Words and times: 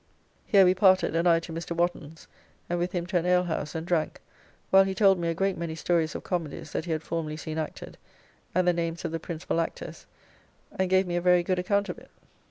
Here 0.47 0.65
we 0.65 0.73
parted 0.73 1.15
and 1.15 1.27
I 1.27 1.39
to 1.41 1.53
Mr. 1.53 1.75
Wotton's, 1.75 2.27
and 2.67 2.79
with 2.79 2.91
him 2.91 3.05
to 3.05 3.19
an 3.19 3.27
alehouse 3.27 3.75
and 3.75 3.85
drank 3.85 4.19
while 4.71 4.83
he 4.83 4.95
told 4.95 5.19
me 5.19 5.27
a 5.27 5.35
great 5.35 5.59
many 5.59 5.75
stories 5.75 6.15
of 6.15 6.23
comedies 6.23 6.71
that 6.71 6.85
he 6.85 6.91
had 6.91 7.03
formerly 7.03 7.37
seen 7.37 7.59
acted, 7.59 7.99
and 8.55 8.67
the 8.67 8.73
names 8.73 9.05
of 9.05 9.11
the 9.11 9.19
principal 9.19 9.61
actors, 9.61 10.07
and 10.75 10.89
gave 10.89 11.05
me 11.05 11.17
a 11.17 11.21
very 11.21 11.43
good 11.43 11.59
account 11.59 11.87
of 11.87 11.99
it. 11.99 12.09